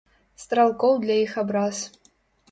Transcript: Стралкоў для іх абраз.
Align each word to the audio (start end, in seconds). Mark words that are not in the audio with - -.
Стралкоў 0.43 0.93
для 1.03 1.17
іх 1.25 1.35
абраз. 1.41 1.83